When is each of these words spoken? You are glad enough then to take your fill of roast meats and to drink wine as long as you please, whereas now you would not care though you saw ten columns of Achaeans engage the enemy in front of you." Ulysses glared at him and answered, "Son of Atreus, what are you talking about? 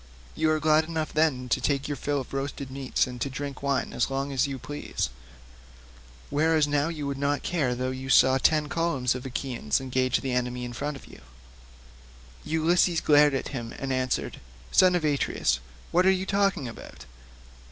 You 0.35 0.49
are 0.49 0.59
glad 0.59 0.85
enough 0.85 1.13
then 1.13 1.47
to 1.49 1.61
take 1.61 1.87
your 1.87 1.95
fill 1.95 2.21
of 2.21 2.33
roast 2.33 2.59
meats 2.71 3.05
and 3.05 3.21
to 3.21 3.29
drink 3.29 3.61
wine 3.61 3.93
as 3.93 4.09
long 4.09 4.31
as 4.31 4.47
you 4.47 4.57
please, 4.57 5.11
whereas 6.31 6.67
now 6.67 6.87
you 6.89 7.05
would 7.05 7.19
not 7.19 7.43
care 7.43 7.75
though 7.75 7.91
you 7.91 8.09
saw 8.09 8.39
ten 8.39 8.67
columns 8.67 9.13
of 9.13 9.27
Achaeans 9.27 9.79
engage 9.79 10.21
the 10.21 10.31
enemy 10.33 10.65
in 10.65 10.73
front 10.73 10.97
of 10.97 11.05
you." 11.05 11.21
Ulysses 12.43 12.99
glared 12.99 13.35
at 13.35 13.49
him 13.49 13.75
and 13.77 13.93
answered, 13.93 14.39
"Son 14.71 14.95
of 14.95 15.05
Atreus, 15.05 15.59
what 15.91 16.07
are 16.07 16.09
you 16.09 16.25
talking 16.25 16.67
about? 16.67 17.05